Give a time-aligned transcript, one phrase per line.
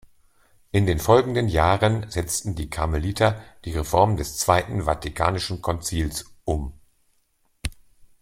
[0.71, 6.73] In den folgenden Jahren setzten die Karmeliter die Reformen des Zweiten Vatikanischen Konzils um.